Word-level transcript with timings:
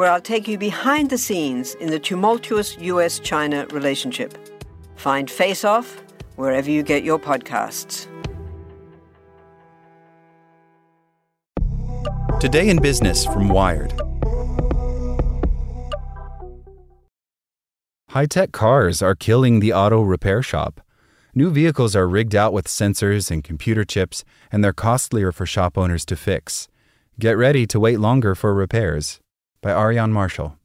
where 0.00 0.10
I'll 0.10 0.18
take 0.18 0.48
you 0.48 0.56
behind 0.56 1.10
the 1.10 1.18
scenes 1.18 1.74
in 1.74 1.90
the 1.90 1.98
tumultuous 1.98 2.74
US 2.78 3.18
China 3.18 3.66
relationship. 3.66 4.32
Find 4.96 5.30
Face 5.30 5.62
Off 5.62 6.02
wherever 6.36 6.70
you 6.70 6.82
get 6.82 7.04
your 7.04 7.18
podcasts. 7.18 8.06
Today 12.40 12.70
in 12.70 12.80
Business 12.80 13.26
from 13.26 13.50
Wired. 13.50 13.92
High 18.08 18.24
tech 18.24 18.52
cars 18.52 19.02
are 19.02 19.14
killing 19.14 19.60
the 19.60 19.74
auto 19.74 20.00
repair 20.00 20.42
shop. 20.42 20.80
New 21.34 21.50
vehicles 21.50 21.94
are 21.94 22.08
rigged 22.08 22.34
out 22.34 22.54
with 22.54 22.66
sensors 22.66 23.30
and 23.30 23.44
computer 23.44 23.84
chips, 23.84 24.24
and 24.50 24.64
they're 24.64 24.72
costlier 24.72 25.30
for 25.30 25.44
shop 25.44 25.76
owners 25.76 26.06
to 26.06 26.16
fix. 26.16 26.68
Get 27.18 27.36
ready 27.36 27.66
to 27.66 27.78
wait 27.78 28.00
longer 28.00 28.34
for 28.34 28.54
repairs. 28.54 29.20
By 29.62 29.72
Aarian 29.72 30.10
Marshall. 30.10 30.56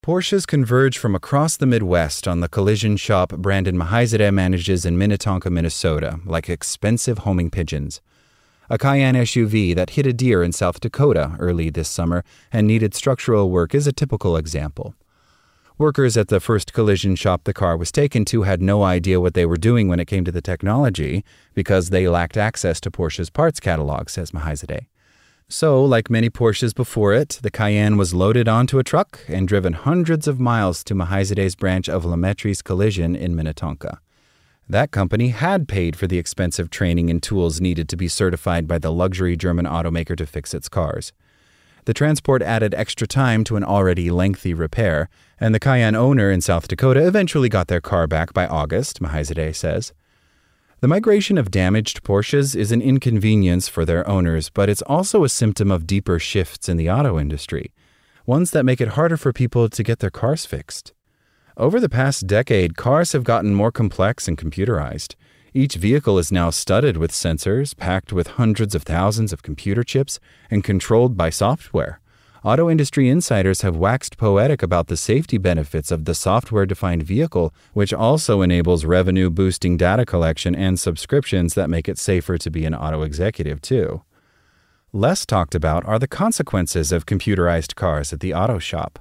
Porsches 0.00 0.46
converge 0.46 0.96
from 0.96 1.16
across 1.16 1.56
the 1.56 1.66
Midwest 1.66 2.28
on 2.28 2.38
the 2.38 2.48
collision 2.48 2.96
shop 2.96 3.30
Brandon 3.30 3.76
Mahizadeh 3.76 4.32
manages 4.32 4.86
in 4.86 4.96
Minnetonka, 4.96 5.50
Minnesota, 5.50 6.20
like 6.24 6.48
expensive 6.48 7.18
homing 7.18 7.50
pigeons. 7.50 8.00
A 8.70 8.78
Cayenne 8.78 9.16
SUV 9.16 9.74
that 9.74 9.90
hit 9.90 10.06
a 10.06 10.12
deer 10.12 10.44
in 10.44 10.52
South 10.52 10.78
Dakota 10.78 11.34
early 11.40 11.68
this 11.68 11.88
summer 11.88 12.22
and 12.52 12.64
needed 12.64 12.94
structural 12.94 13.50
work 13.50 13.74
is 13.74 13.88
a 13.88 13.92
typical 13.92 14.36
example. 14.36 14.94
Workers 15.78 16.16
at 16.16 16.28
the 16.28 16.38
first 16.38 16.72
collision 16.72 17.16
shop 17.16 17.42
the 17.42 17.52
car 17.52 17.76
was 17.76 17.90
taken 17.90 18.24
to 18.26 18.42
had 18.42 18.62
no 18.62 18.84
idea 18.84 19.20
what 19.20 19.34
they 19.34 19.46
were 19.46 19.56
doing 19.56 19.88
when 19.88 19.98
it 19.98 20.06
came 20.06 20.24
to 20.24 20.30
the 20.30 20.40
technology 20.40 21.24
because 21.54 21.90
they 21.90 22.06
lacked 22.06 22.36
access 22.36 22.80
to 22.82 22.90
Porsche's 22.92 23.30
parts 23.30 23.58
catalog, 23.58 24.10
says 24.10 24.30
Mahizadeh. 24.30 24.86
So, 25.52 25.84
like 25.84 26.08
many 26.08 26.30
Porsches 26.30 26.74
before 26.74 27.12
it, 27.12 27.38
the 27.42 27.50
Cayenne 27.50 27.98
was 27.98 28.14
loaded 28.14 28.48
onto 28.48 28.78
a 28.78 28.82
truck 28.82 29.20
and 29.28 29.46
driven 29.46 29.74
hundreds 29.74 30.26
of 30.26 30.40
miles 30.40 30.82
to 30.84 30.94
Mahizadeh's 30.94 31.54
branch 31.54 31.90
of 31.90 32.04
Lametris 32.04 32.64
Collision 32.64 33.14
in 33.14 33.36
Minnetonka. 33.36 34.00
That 34.66 34.92
company 34.92 35.28
had 35.28 35.68
paid 35.68 35.94
for 35.94 36.06
the 36.06 36.16
expensive 36.16 36.70
training 36.70 37.10
and 37.10 37.22
tools 37.22 37.60
needed 37.60 37.90
to 37.90 37.98
be 37.98 38.08
certified 38.08 38.66
by 38.66 38.78
the 38.78 38.90
luxury 38.90 39.36
German 39.36 39.66
automaker 39.66 40.16
to 40.16 40.24
fix 40.24 40.54
its 40.54 40.70
cars. 40.70 41.12
The 41.84 41.92
transport 41.92 42.40
added 42.40 42.72
extra 42.72 43.06
time 43.06 43.44
to 43.44 43.56
an 43.56 43.62
already 43.62 44.10
lengthy 44.10 44.54
repair, 44.54 45.10
and 45.38 45.54
the 45.54 45.60
Cayenne 45.60 45.94
owner 45.94 46.30
in 46.30 46.40
South 46.40 46.66
Dakota 46.66 47.06
eventually 47.06 47.50
got 47.50 47.68
their 47.68 47.82
car 47.82 48.06
back 48.06 48.32
by 48.32 48.46
August, 48.46 49.02
Mahizadeh 49.02 49.54
says. 49.54 49.92
The 50.82 50.88
migration 50.88 51.38
of 51.38 51.52
damaged 51.52 52.02
Porsches 52.02 52.56
is 52.56 52.72
an 52.72 52.82
inconvenience 52.82 53.68
for 53.68 53.84
their 53.84 54.04
owners, 54.08 54.50
but 54.50 54.68
it's 54.68 54.82
also 54.82 55.22
a 55.22 55.28
symptom 55.28 55.70
of 55.70 55.86
deeper 55.86 56.18
shifts 56.18 56.68
in 56.68 56.76
the 56.76 56.90
auto 56.90 57.20
industry, 57.20 57.72
ones 58.26 58.50
that 58.50 58.64
make 58.64 58.80
it 58.80 58.98
harder 58.98 59.16
for 59.16 59.32
people 59.32 59.68
to 59.68 59.82
get 59.84 60.00
their 60.00 60.10
cars 60.10 60.44
fixed. 60.44 60.92
Over 61.56 61.78
the 61.78 61.88
past 61.88 62.26
decade, 62.26 62.76
cars 62.76 63.12
have 63.12 63.22
gotten 63.22 63.54
more 63.54 63.70
complex 63.70 64.26
and 64.26 64.36
computerized. 64.36 65.14
Each 65.54 65.76
vehicle 65.76 66.18
is 66.18 66.32
now 66.32 66.50
studded 66.50 66.96
with 66.96 67.12
sensors, 67.12 67.76
packed 67.76 68.12
with 68.12 68.34
hundreds 68.34 68.74
of 68.74 68.82
thousands 68.82 69.32
of 69.32 69.44
computer 69.44 69.84
chips, 69.84 70.18
and 70.50 70.64
controlled 70.64 71.16
by 71.16 71.30
software. 71.30 72.00
Auto 72.44 72.68
industry 72.68 73.08
insiders 73.08 73.62
have 73.62 73.76
waxed 73.76 74.16
poetic 74.16 74.64
about 74.64 74.88
the 74.88 74.96
safety 74.96 75.38
benefits 75.38 75.92
of 75.92 76.06
the 76.06 76.14
software 76.14 76.66
defined 76.66 77.04
vehicle, 77.04 77.54
which 77.72 77.94
also 77.94 78.42
enables 78.42 78.84
revenue 78.84 79.30
boosting 79.30 79.76
data 79.76 80.04
collection 80.04 80.52
and 80.52 80.80
subscriptions 80.80 81.54
that 81.54 81.70
make 81.70 81.88
it 81.88 81.98
safer 81.98 82.36
to 82.36 82.50
be 82.50 82.64
an 82.64 82.74
auto 82.74 83.02
executive, 83.02 83.62
too. 83.62 84.02
Less 84.92 85.24
talked 85.24 85.54
about 85.54 85.86
are 85.86 86.00
the 86.00 86.08
consequences 86.08 86.90
of 86.90 87.06
computerized 87.06 87.76
cars 87.76 88.12
at 88.12 88.18
the 88.18 88.34
auto 88.34 88.58
shop. 88.58 88.98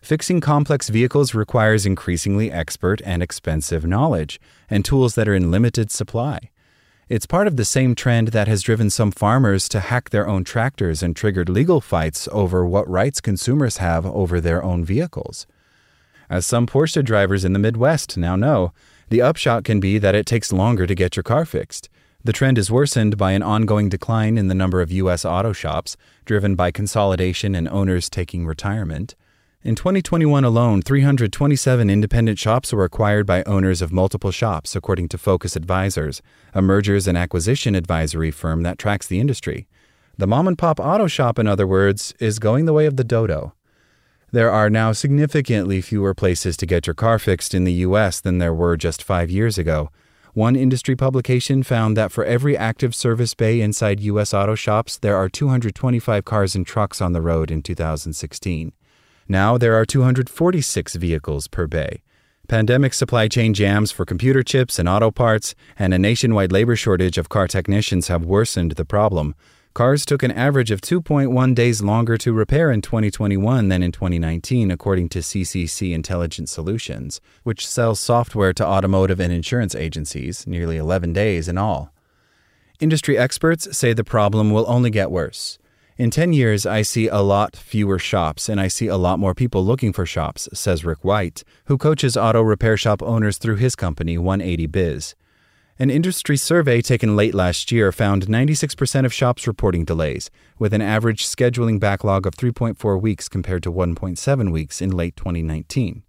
Fixing 0.00 0.40
complex 0.40 0.88
vehicles 0.88 1.34
requires 1.34 1.86
increasingly 1.86 2.52
expert 2.52 3.02
and 3.04 3.20
expensive 3.20 3.84
knowledge, 3.84 4.40
and 4.70 4.84
tools 4.84 5.16
that 5.16 5.26
are 5.26 5.34
in 5.34 5.50
limited 5.50 5.90
supply. 5.90 6.50
It's 7.08 7.24
part 7.24 7.46
of 7.46 7.56
the 7.56 7.64
same 7.64 7.94
trend 7.94 8.28
that 8.28 8.48
has 8.48 8.64
driven 8.64 8.90
some 8.90 9.12
farmers 9.12 9.68
to 9.68 9.78
hack 9.78 10.10
their 10.10 10.26
own 10.26 10.42
tractors 10.42 11.04
and 11.04 11.14
triggered 11.14 11.48
legal 11.48 11.80
fights 11.80 12.28
over 12.32 12.66
what 12.66 12.88
rights 12.90 13.20
consumers 13.20 13.76
have 13.76 14.04
over 14.04 14.40
their 14.40 14.60
own 14.64 14.84
vehicles. 14.84 15.46
As 16.28 16.44
some 16.44 16.66
Porsche 16.66 17.04
drivers 17.04 17.44
in 17.44 17.52
the 17.52 17.60
Midwest 17.60 18.16
now 18.16 18.34
know, 18.34 18.72
the 19.08 19.22
upshot 19.22 19.62
can 19.62 19.78
be 19.78 19.98
that 19.98 20.16
it 20.16 20.26
takes 20.26 20.52
longer 20.52 20.84
to 20.84 20.96
get 20.96 21.14
your 21.14 21.22
car 21.22 21.44
fixed. 21.44 21.88
The 22.24 22.32
trend 22.32 22.58
is 22.58 22.72
worsened 22.72 23.16
by 23.16 23.30
an 23.30 23.42
ongoing 23.44 23.88
decline 23.88 24.36
in 24.36 24.48
the 24.48 24.54
number 24.56 24.80
of 24.80 24.90
U.S. 24.90 25.24
auto 25.24 25.52
shops, 25.52 25.96
driven 26.24 26.56
by 26.56 26.72
consolidation 26.72 27.54
and 27.54 27.68
owners 27.68 28.10
taking 28.10 28.46
retirement. 28.46 29.14
In 29.66 29.74
2021 29.74 30.44
alone, 30.44 30.80
327 30.80 31.90
independent 31.90 32.38
shops 32.38 32.72
were 32.72 32.84
acquired 32.84 33.26
by 33.26 33.42
owners 33.42 33.82
of 33.82 33.92
multiple 33.92 34.30
shops, 34.30 34.76
according 34.76 35.08
to 35.08 35.18
Focus 35.18 35.56
Advisors, 35.56 36.22
a 36.54 36.62
mergers 36.62 37.08
and 37.08 37.18
acquisition 37.18 37.74
advisory 37.74 38.30
firm 38.30 38.62
that 38.62 38.78
tracks 38.78 39.08
the 39.08 39.18
industry. 39.18 39.66
The 40.18 40.28
mom 40.28 40.46
and 40.46 40.56
pop 40.56 40.78
auto 40.78 41.08
shop, 41.08 41.36
in 41.36 41.48
other 41.48 41.66
words, 41.66 42.14
is 42.20 42.38
going 42.38 42.66
the 42.66 42.72
way 42.72 42.86
of 42.86 42.96
the 42.96 43.02
dodo. 43.02 43.54
There 44.30 44.52
are 44.52 44.70
now 44.70 44.92
significantly 44.92 45.80
fewer 45.80 46.14
places 46.14 46.56
to 46.58 46.66
get 46.66 46.86
your 46.86 46.94
car 46.94 47.18
fixed 47.18 47.52
in 47.52 47.64
the 47.64 47.72
U.S. 47.88 48.20
than 48.20 48.38
there 48.38 48.54
were 48.54 48.76
just 48.76 49.02
five 49.02 49.32
years 49.32 49.58
ago. 49.58 49.90
One 50.32 50.54
industry 50.54 50.94
publication 50.94 51.64
found 51.64 51.96
that 51.96 52.12
for 52.12 52.24
every 52.24 52.56
active 52.56 52.94
service 52.94 53.34
bay 53.34 53.60
inside 53.60 53.98
U.S. 53.98 54.32
auto 54.32 54.54
shops, 54.54 54.96
there 54.96 55.16
are 55.16 55.28
225 55.28 56.24
cars 56.24 56.54
and 56.54 56.64
trucks 56.64 57.00
on 57.00 57.14
the 57.14 57.20
road 57.20 57.50
in 57.50 57.62
2016. 57.62 58.72
Now 59.28 59.58
there 59.58 59.74
are 59.74 59.84
246 59.84 60.94
vehicles 60.94 61.48
per 61.48 61.66
bay. 61.66 62.02
Pandemic 62.48 62.94
supply 62.94 63.26
chain 63.26 63.54
jams 63.54 63.90
for 63.90 64.04
computer 64.04 64.44
chips 64.44 64.78
and 64.78 64.88
auto 64.88 65.10
parts, 65.10 65.56
and 65.76 65.92
a 65.92 65.98
nationwide 65.98 66.52
labor 66.52 66.76
shortage 66.76 67.18
of 67.18 67.28
car 67.28 67.48
technicians 67.48 68.06
have 68.06 68.24
worsened 68.24 68.72
the 68.72 68.84
problem. 68.84 69.34
Cars 69.74 70.06
took 70.06 70.22
an 70.22 70.30
average 70.30 70.70
of 70.70 70.80
2.1 70.80 71.54
days 71.56 71.82
longer 71.82 72.16
to 72.16 72.32
repair 72.32 72.70
in 72.70 72.80
2021 72.80 73.68
than 73.68 73.82
in 73.82 73.90
2019, 73.90 74.70
according 74.70 75.08
to 75.08 75.18
CCC 75.18 75.92
Intelligent 75.92 76.48
Solutions, 76.48 77.20
which 77.42 77.66
sells 77.66 77.98
software 77.98 78.52
to 78.52 78.64
automotive 78.64 79.20
and 79.20 79.32
insurance 79.32 79.74
agencies, 79.74 80.46
nearly 80.46 80.76
11 80.76 81.12
days 81.12 81.48
in 81.48 81.58
all. 81.58 81.92
Industry 82.78 83.18
experts 83.18 83.76
say 83.76 83.92
the 83.92 84.04
problem 84.04 84.52
will 84.52 84.64
only 84.68 84.88
get 84.90 85.10
worse. 85.10 85.58
In 85.98 86.10
10 86.10 86.34
years, 86.34 86.66
I 86.66 86.82
see 86.82 87.08
a 87.08 87.20
lot 87.20 87.56
fewer 87.56 87.98
shops 87.98 88.50
and 88.50 88.60
I 88.60 88.68
see 88.68 88.86
a 88.86 88.98
lot 88.98 89.18
more 89.18 89.34
people 89.34 89.64
looking 89.64 89.94
for 89.94 90.04
shops, 90.04 90.46
says 90.52 90.84
Rick 90.84 91.02
White, 91.02 91.42
who 91.66 91.78
coaches 91.78 92.18
auto 92.18 92.42
repair 92.42 92.76
shop 92.76 93.02
owners 93.02 93.38
through 93.38 93.56
his 93.56 93.74
company, 93.74 94.18
180 94.18 94.66
Biz. 94.66 95.14
An 95.78 95.88
industry 95.88 96.36
survey 96.36 96.82
taken 96.82 97.16
late 97.16 97.34
last 97.34 97.72
year 97.72 97.92
found 97.92 98.26
96% 98.26 99.06
of 99.06 99.14
shops 99.14 99.46
reporting 99.46 99.86
delays, 99.86 100.30
with 100.58 100.74
an 100.74 100.82
average 100.82 101.24
scheduling 101.24 101.80
backlog 101.80 102.26
of 102.26 102.34
3.4 102.34 103.00
weeks 103.00 103.26
compared 103.26 103.62
to 103.62 103.72
1.7 103.72 104.52
weeks 104.52 104.82
in 104.82 104.90
late 104.90 105.16
2019. 105.16 106.02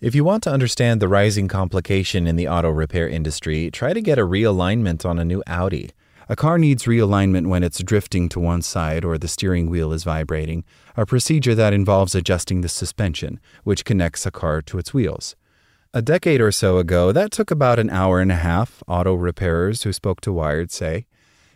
If 0.00 0.16
you 0.16 0.24
want 0.24 0.42
to 0.44 0.52
understand 0.52 1.00
the 1.00 1.08
rising 1.08 1.46
complication 1.46 2.26
in 2.26 2.34
the 2.34 2.48
auto 2.48 2.70
repair 2.70 3.08
industry, 3.08 3.70
try 3.70 3.92
to 3.92 4.00
get 4.00 4.18
a 4.18 4.22
realignment 4.22 5.04
on 5.04 5.20
a 5.20 5.24
new 5.24 5.42
Audi. 5.46 5.90
A 6.30 6.36
car 6.36 6.58
needs 6.58 6.84
realignment 6.84 7.46
when 7.46 7.62
it's 7.62 7.82
drifting 7.82 8.28
to 8.28 8.38
one 8.38 8.60
side 8.60 9.02
or 9.02 9.16
the 9.16 9.28
steering 9.28 9.70
wheel 9.70 9.94
is 9.94 10.04
vibrating, 10.04 10.62
a 10.94 11.06
procedure 11.06 11.54
that 11.54 11.72
involves 11.72 12.14
adjusting 12.14 12.60
the 12.60 12.68
suspension, 12.68 13.40
which 13.64 13.86
connects 13.86 14.26
a 14.26 14.30
car 14.30 14.60
to 14.60 14.76
its 14.76 14.92
wheels. 14.92 15.36
A 15.94 16.02
decade 16.02 16.42
or 16.42 16.52
so 16.52 16.76
ago, 16.76 17.12
that 17.12 17.32
took 17.32 17.50
about 17.50 17.78
an 17.78 17.88
hour 17.88 18.20
and 18.20 18.30
a 18.30 18.36
half, 18.36 18.82
auto 18.86 19.14
repairers 19.14 19.84
who 19.84 19.92
spoke 19.94 20.20
to 20.20 20.32
Wired 20.32 20.70
say. 20.70 21.06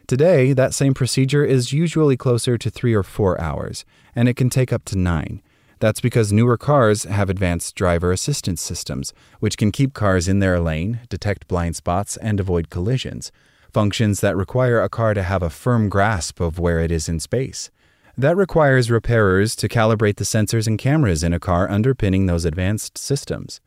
Today, 0.07 0.55
that 0.55 0.73
same 0.73 0.95
procedure 0.95 1.45
is 1.45 1.75
usually 1.75 2.17
closer 2.17 2.57
to 2.57 2.71
three 2.71 2.95
or 2.95 3.03
four 3.03 3.39
hours, 3.39 3.85
and 4.17 4.27
it 4.27 4.37
can 4.37 4.49
take 4.49 4.73
up 4.73 4.87
to 4.87 4.97
nine. 4.97 5.43
That's 5.81 6.01
because 6.01 6.33
newer 6.33 6.57
cars 6.57 7.03
have 7.03 7.29
advanced 7.29 7.75
driver 7.75 8.11
assistance 8.11 8.63
systems, 8.63 9.13
which 9.39 9.59
can 9.59 9.71
keep 9.71 9.93
cars 9.93 10.29
in 10.29 10.39
their 10.39 10.61
lane, 10.61 11.01
detect 11.11 11.47
blind 11.47 11.77
spots, 11.77 12.17
and 12.17 12.41
avoid 12.41 12.71
collisions, 12.71 13.31
functions 13.73 14.21
that 14.21 14.37
require 14.37 14.81
a 14.81 14.89
car 14.89 15.15
to 15.15 15.23
have 15.23 15.43
a 15.43 15.51
firm 15.51 15.89
grasp 15.89 16.41
of 16.41 16.59
where 16.59 16.81
it 16.81 16.91
is 16.91 17.09
in 17.09 17.21
space. 17.21 17.71
That 18.17 18.37
requires 18.37 18.91
repairers 18.91 19.57
to 19.57 19.69
calibrate 19.69 20.17
the 20.17 20.25
sensors 20.25 20.67
and 20.67 20.79
cameras 20.79 21.23
in 21.23 21.33
a 21.33 21.41
car 21.41 21.71
underpinning 21.71 22.27
those 22.27 22.45
advanced 22.45 22.99
systems. 22.99 23.61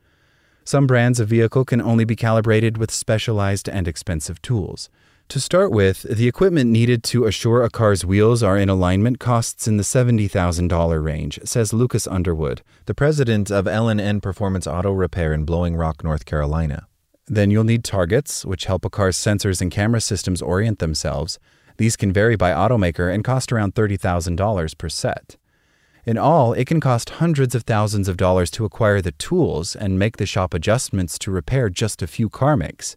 Some 0.64 0.86
brands 0.86 1.20
of 1.20 1.28
vehicle 1.28 1.64
can 1.64 1.80
only 1.80 2.04
be 2.04 2.16
calibrated 2.16 2.78
with 2.78 2.90
specialized 2.90 3.68
and 3.68 3.88
expensive 3.88 4.40
tools. 4.42 4.88
To 5.30 5.40
start 5.40 5.72
with, 5.72 6.02
the 6.02 6.28
equipment 6.28 6.70
needed 6.70 7.02
to 7.04 7.24
assure 7.24 7.64
a 7.64 7.70
car's 7.70 8.04
wheels 8.04 8.44
are 8.44 8.56
in 8.56 8.68
alignment 8.68 9.18
costs 9.18 9.66
in 9.66 9.76
the 9.76 9.82
$70,000 9.82 11.02
range, 11.04 11.40
says 11.42 11.72
Lucas 11.72 12.06
Underwood, 12.06 12.62
the 12.84 12.94
president 12.94 13.50
of 13.50 13.66
L&N 13.66 14.20
Performance 14.20 14.68
Auto 14.68 14.92
Repair 14.92 15.32
in 15.32 15.44
Blowing 15.44 15.74
Rock, 15.74 16.04
North 16.04 16.24
Carolina. 16.24 16.86
Then 17.28 17.50
you'll 17.50 17.64
need 17.64 17.82
targets, 17.82 18.44
which 18.44 18.66
help 18.66 18.84
a 18.84 18.90
car's 18.90 19.16
sensors 19.16 19.60
and 19.60 19.70
camera 19.70 20.00
systems 20.00 20.40
orient 20.40 20.78
themselves. 20.78 21.38
These 21.76 21.96
can 21.96 22.12
vary 22.12 22.36
by 22.36 22.52
automaker 22.52 23.12
and 23.12 23.24
cost 23.24 23.52
around 23.52 23.74
$30,000 23.74 24.78
per 24.78 24.88
set. 24.88 25.36
In 26.04 26.16
all, 26.16 26.52
it 26.52 26.66
can 26.66 26.80
cost 26.80 27.10
hundreds 27.10 27.56
of 27.56 27.64
thousands 27.64 28.06
of 28.06 28.16
dollars 28.16 28.48
to 28.52 28.64
acquire 28.64 29.02
the 29.02 29.10
tools 29.10 29.74
and 29.74 29.98
make 29.98 30.18
the 30.18 30.26
shop 30.26 30.54
adjustments 30.54 31.18
to 31.18 31.32
repair 31.32 31.68
just 31.68 32.00
a 32.00 32.06
few 32.06 32.28
car 32.28 32.56
makes. 32.56 32.96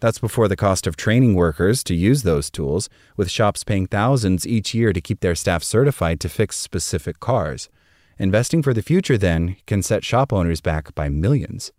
That's 0.00 0.18
before 0.18 0.48
the 0.48 0.56
cost 0.56 0.86
of 0.86 0.96
training 0.96 1.34
workers 1.34 1.84
to 1.84 1.94
use 1.94 2.22
those 2.22 2.50
tools, 2.50 2.88
with 3.14 3.30
shops 3.30 3.62
paying 3.62 3.86
thousands 3.86 4.46
each 4.46 4.72
year 4.74 4.94
to 4.94 5.02
keep 5.02 5.20
their 5.20 5.34
staff 5.34 5.62
certified 5.62 6.18
to 6.20 6.30
fix 6.30 6.56
specific 6.56 7.20
cars. 7.20 7.68
Investing 8.18 8.62
for 8.62 8.72
the 8.72 8.82
future, 8.82 9.18
then, 9.18 9.56
can 9.66 9.82
set 9.82 10.02
shop 10.02 10.32
owners 10.32 10.62
back 10.62 10.94
by 10.94 11.10
millions. 11.10 11.72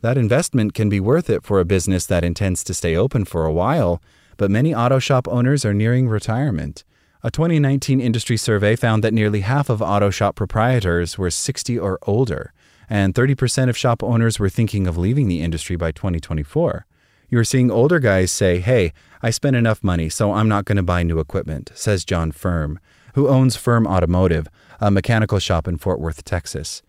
That 0.00 0.16
investment 0.16 0.74
can 0.74 0.88
be 0.88 1.00
worth 1.00 1.28
it 1.28 1.42
for 1.42 1.58
a 1.58 1.64
business 1.64 2.06
that 2.06 2.22
intends 2.22 2.62
to 2.64 2.74
stay 2.74 2.94
open 2.94 3.24
for 3.24 3.44
a 3.44 3.52
while, 3.52 4.00
but 4.36 4.50
many 4.50 4.72
auto 4.72 5.00
shop 5.00 5.26
owners 5.26 5.64
are 5.64 5.74
nearing 5.74 6.08
retirement. 6.08 6.84
A 7.24 7.32
2019 7.32 8.00
industry 8.00 8.36
survey 8.36 8.76
found 8.76 9.02
that 9.02 9.12
nearly 9.12 9.40
half 9.40 9.68
of 9.68 9.82
auto 9.82 10.10
shop 10.10 10.36
proprietors 10.36 11.18
were 11.18 11.32
60 11.32 11.76
or 11.76 11.98
older, 12.06 12.52
and 12.88 13.12
30% 13.12 13.68
of 13.68 13.76
shop 13.76 14.04
owners 14.04 14.38
were 14.38 14.48
thinking 14.48 14.86
of 14.86 14.96
leaving 14.96 15.26
the 15.26 15.42
industry 15.42 15.74
by 15.74 15.90
2024. 15.90 16.86
You're 17.28 17.42
seeing 17.42 17.68
older 17.68 17.98
guys 17.98 18.30
say, 18.30 18.60
Hey, 18.60 18.92
I 19.20 19.30
spent 19.30 19.56
enough 19.56 19.82
money, 19.82 20.08
so 20.08 20.32
I'm 20.32 20.48
not 20.48 20.64
going 20.64 20.76
to 20.76 20.82
buy 20.84 21.02
new 21.02 21.18
equipment, 21.18 21.72
says 21.74 22.04
John 22.04 22.30
Firm, 22.30 22.78
who 23.14 23.26
owns 23.26 23.56
Firm 23.56 23.84
Automotive, 23.84 24.46
a 24.80 24.92
mechanical 24.92 25.40
shop 25.40 25.66
in 25.66 25.76
Fort 25.76 25.98
Worth, 25.98 26.24
Texas. 26.24 26.82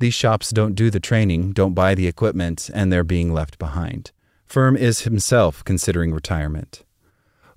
These 0.00 0.14
shops 0.14 0.50
don't 0.50 0.74
do 0.74 0.90
the 0.90 1.00
training, 1.00 1.52
don't 1.52 1.74
buy 1.74 1.94
the 1.94 2.06
equipment, 2.06 2.70
and 2.72 2.92
they're 2.92 3.02
being 3.02 3.34
left 3.34 3.58
behind. 3.58 4.12
Firm 4.46 4.76
is 4.76 5.00
himself 5.00 5.64
considering 5.64 6.12
retirement. 6.12 6.84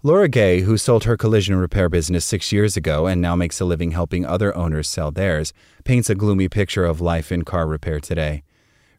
Laura 0.04 0.28
Gay, 0.28 0.62
who 0.62 0.78
sold 0.78 1.04
her 1.04 1.16
collision 1.16 1.56
repair 1.56 1.88
business 1.88 2.26
six 2.26 2.52
years 2.52 2.76
ago 2.76 3.06
and 3.06 3.22
now 3.22 3.36
makes 3.36 3.62
a 3.62 3.66
living 3.66 3.92
helping 3.92 4.26
other 4.26 4.56
owners 4.58 4.90
sell 4.90 5.12
theirs, 5.12 5.54
paints 5.84 6.10
a 6.10 6.16
gloomy 6.16 6.50
picture 6.50 6.86
of 6.86 7.00
life 7.00 7.32
in 7.32 7.44
car 7.44 7.68
repair 7.68 8.00
today. 8.00 8.42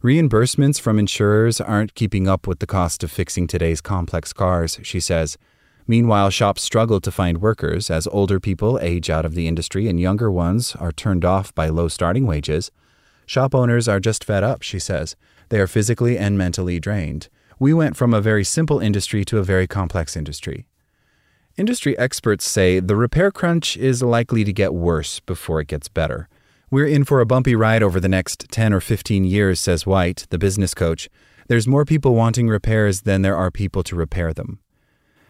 Reimbursements 0.01 0.81
from 0.81 1.01
insurers 1.01 1.61
aren't 1.61 1.97
keeping 1.97 2.29
up 2.29 2.47
with 2.47 2.61
the 2.61 2.67
cost 2.67 3.03
of 3.03 3.11
fixing 3.11 3.49
today's 3.49 3.81
complex 3.81 4.33
cars, 4.33 4.79
she 4.85 5.01
says. 5.01 5.37
Meanwhile, 5.89 6.31
shops 6.31 6.63
struggle 6.63 7.01
to 7.01 7.11
find 7.11 7.39
workers 7.43 7.91
as 7.91 8.07
older 8.07 8.39
people 8.39 8.79
age 8.81 9.11
out 9.11 9.25
of 9.25 9.35
the 9.35 9.49
industry 9.49 9.89
and 9.89 9.99
younger 9.99 10.31
ones 10.31 10.77
are 10.77 10.93
turned 10.93 11.25
off 11.25 11.53
by 11.53 11.69
low 11.69 11.89
starting 11.89 12.27
wages. 12.27 12.71
Shop 13.27 13.55
owners 13.55 13.89
are 13.89 14.01
just 14.01 14.25
fed 14.25 14.43
up, 14.43 14.63
she 14.63 14.79
says. 14.79 15.17
They 15.49 15.61
are 15.61 15.67
physically 15.67 16.19
and 16.19 16.37
mentally 16.37 16.81
drained. 16.81 17.29
We 17.59 17.73
went 17.73 17.97
from 17.97 18.13
a 18.13 18.21
very 18.21 18.45
simple 18.45 18.81
industry 18.81 19.25
to 19.27 19.39
a 19.39 19.45
very 19.45 19.67
complex 19.67 20.17
industry. 20.17 20.67
Industry 21.57 21.97
experts 21.99 22.47
say 22.49 22.81
the 22.81 22.97
repair 22.97 23.31
crunch 23.31 23.77
is 23.77 24.03
likely 24.03 24.43
to 24.43 24.53
get 24.53 24.73
worse 24.73 25.21
before 25.21 25.61
it 25.61 25.69
gets 25.69 25.89
better. 25.89 26.29
We're 26.71 26.87
in 26.87 27.05
for 27.05 27.21
a 27.21 27.27
bumpy 27.27 27.55
ride 27.55 27.83
over 27.83 28.01
the 28.01 28.09
next 28.09 28.47
10 28.51 28.73
or 28.73 28.81
15 28.81 29.25
years, 29.25 29.61
says 29.61 29.87
White, 29.87 30.27
the 30.31 30.39
business 30.39 30.73
coach. 30.73 31.11
There's 31.49 31.69
more 31.69 31.85
people 31.85 32.15
wanting 32.15 32.49
repairs 32.49 33.03
than 33.03 33.21
there 33.21 33.37
are 33.37 33.51
people 33.51 33.83
to 33.83 33.95
repair 33.95 34.33
them. 34.33 34.59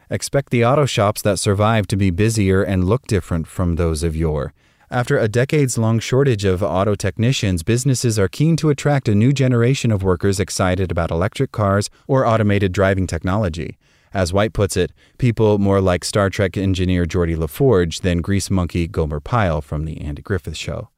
Expect 0.09 0.51
the 0.51 0.65
auto 0.65 0.87
shops 0.87 1.21
that 1.23 1.41
survive 1.41 1.89
to 1.89 1.97
be 1.97 2.11
busier 2.11 2.63
and 2.63 2.85
look 2.85 3.09
different 3.09 3.49
from 3.49 3.75
those 3.75 4.05
of 4.05 4.15
yore. 4.15 4.55
After 4.93 5.17
a 5.17 5.27
decades 5.27 5.79
long 5.79 6.01
shortage 6.01 6.45
of 6.45 6.63
auto 6.63 6.95
technicians, 6.95 7.63
businesses 7.63 8.19
are 8.19 8.29
keen 8.29 8.57
to 8.59 8.69
attract 8.69 9.09
a 9.09 9.15
new 9.15 9.33
generation 9.33 9.91
of 9.91 10.03
workers 10.03 10.39
excited 10.39 10.91
about 10.91 11.11
electric 11.11 11.51
cars 11.51 11.89
or 12.07 12.27
automated 12.27 12.73
driving 12.73 13.07
technology. 13.07 13.79
As 14.13 14.35
White 14.35 14.53
puts 14.53 14.77
it, 14.77 14.93
people 15.17 15.57
more 15.57 15.81
like 15.81 16.05
Star 16.05 16.29
Trek 16.29 16.59
engineer 16.59 17.07
Geordi 17.07 17.35
LaForge 17.35 18.03
than 18.03 18.21
grease 18.21 18.51
monkey 18.51 18.87
Gomer 18.87 19.19
Pyle 19.19 19.63
from 19.63 19.87
The 19.87 19.99
Andy 20.03 20.21
Griffith 20.21 20.59
Show. 20.59 20.91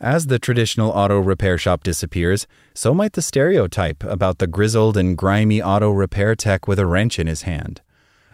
As 0.00 0.28
the 0.28 0.38
traditional 0.38 0.88
auto 0.92 1.18
repair 1.18 1.58
shop 1.58 1.82
disappears, 1.82 2.46
so 2.72 2.94
might 2.94 3.12
the 3.12 3.20
stereotype 3.20 4.02
about 4.04 4.38
the 4.38 4.46
grizzled 4.46 4.96
and 4.96 5.18
grimy 5.18 5.60
auto 5.60 5.90
repair 5.90 6.34
tech 6.34 6.66
with 6.66 6.78
a 6.78 6.86
wrench 6.86 7.18
in 7.18 7.26
his 7.26 7.42
hand. 7.42 7.82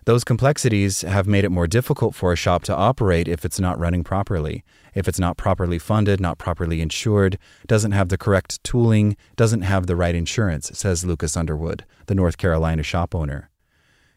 Those 0.07 0.23
complexities 0.23 1.01
have 1.01 1.27
made 1.27 1.45
it 1.45 1.51
more 1.51 1.67
difficult 1.67 2.15
for 2.15 2.31
a 2.31 2.37
shop 2.37 2.63
to 2.65 2.77
operate 2.77 3.27
if 3.27 3.43
it's 3.43 3.59
not 3.59 3.79
running 3.79 4.05
properly, 4.05 4.63
if 4.95 5.09
it's 5.09 5.19
not 5.19 5.39
properly 5.39 5.79
funded, 5.79 6.21
not 6.21 6.37
properly 6.37 6.83
insured, 6.83 7.39
doesn't 7.67 7.93
have 7.93 8.11
the 8.11 8.19
correct 8.19 8.63
tooling, 8.63 9.17
doesn't 9.35 9.63
have 9.63 9.87
the 9.87 9.97
right 9.97 10.15
insurance, 10.15 10.71
says 10.75 11.07
Lucas 11.07 11.39
Underwood, 11.39 11.87
the 12.05 12.15
North 12.15 12.37
Carolina 12.37 12.83
shop 12.83 13.15
owner. 13.15 13.49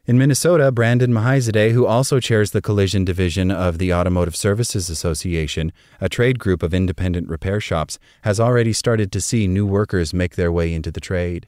In 0.06 0.18
Minnesota, 0.18 0.74
Brandon 0.74 1.14
Mahizadeh, 1.14 1.72
who 1.72 1.86
also 1.86 2.20
chairs 2.20 2.52
the 2.52 2.62
collision 2.62 3.06
division 3.06 3.50
of 3.50 3.78
the 3.78 3.94
Automotive 3.94 4.36
Services 4.36 4.90
Association, 4.90 5.72
a 6.02 6.10
trade 6.10 6.38
group 6.38 6.64
of 6.64 6.74
independent 6.74 7.30
repair 7.30 7.62
shops, 7.62 7.98
has 8.24 8.42
already 8.42 8.74
started 8.74 9.10
to 9.14 9.22
see 9.22 9.48
new 9.48 9.66
workers 9.66 10.14
make 10.14 10.36
their 10.36 10.52
way 10.52 10.74
into 10.74 10.92
the 10.92 11.02
trade. 11.02 11.48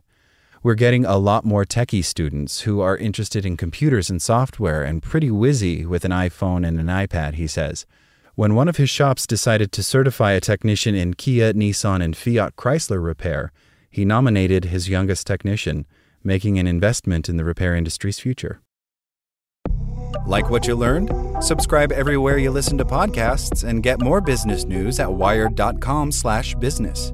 We're 0.61 0.75
getting 0.75 1.05
a 1.05 1.17
lot 1.17 1.45
more 1.45 1.63
techie 1.63 2.03
students 2.03 2.61
who 2.61 2.81
are 2.81 2.97
interested 2.97 3.45
in 3.45 3.55
computers 3.55 4.09
and 4.09 4.21
software 4.21 4.83
and 4.83 5.01
pretty 5.01 5.29
whizzy 5.29 5.85
with 5.85 6.03
an 6.03 6.11
iPhone 6.11 6.67
and 6.67 6.77
an 6.77 6.87
iPad, 6.87 7.35
he 7.35 7.47
says. 7.47 7.85
When 8.35 8.55
one 8.55 8.67
of 8.67 8.75
his 8.75 8.89
shops 8.89 9.25
decided 9.25 9.71
to 9.71 9.83
certify 9.83 10.33
a 10.33 10.41
technician 10.41 10.95
in 10.95 11.13
Kia, 11.13 11.53
Nissan, 11.53 12.03
and 12.03 12.15
Fiat 12.15 12.57
Chrysler 12.57 13.01
repair, 13.01 13.53
he 13.89 14.03
nominated 14.03 14.65
his 14.65 14.89
youngest 14.89 15.25
technician 15.25 15.85
making 16.25 16.59
an 16.59 16.67
investment 16.67 17.29
in 17.29 17.37
the 17.37 17.45
repair 17.45 17.73
industry's 17.73 18.19
future. 18.19 18.59
Like 20.25 20.49
what 20.49 20.67
you 20.67 20.75
learned? 20.75 21.09
Subscribe 21.41 21.93
everywhere 21.93 22.37
you 22.37 22.51
listen 22.51 22.77
to 22.79 22.85
podcasts 22.85 23.63
and 23.63 23.81
get 23.81 24.01
more 24.01 24.19
business 24.19 24.65
news 24.65 24.99
at 24.99 25.13
wired.com/business. 25.13 27.13